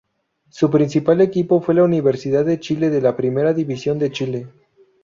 Su 0.49 0.71
principal 0.71 1.21
equipo 1.21 1.61
fue 1.61 1.79
Universidad 1.79 2.43
de 2.43 2.59
Chile 2.59 2.89
de 2.89 3.01
la 3.03 3.15
Primera 3.15 3.53
División 3.53 3.99
de 3.99 4.11
Chile. 4.11 4.47